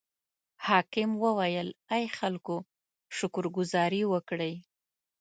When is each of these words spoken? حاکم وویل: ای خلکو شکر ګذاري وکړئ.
حاکم 0.65 1.11
وویل: 1.23 1.69
ای 1.95 2.03
خلکو 2.17 2.55
شکر 3.17 3.45
ګذاري 3.55 4.01
وکړئ. 4.11 4.53